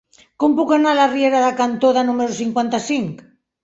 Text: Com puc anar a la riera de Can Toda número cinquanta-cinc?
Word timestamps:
Com 0.43 0.55
puc 0.59 0.73
anar 0.77 0.93
a 0.95 0.99
la 1.01 1.05
riera 1.13 1.43
de 1.45 1.53
Can 1.61 1.79
Toda 1.87 2.07
número 2.11 2.43
cinquanta-cinc? 2.43 3.27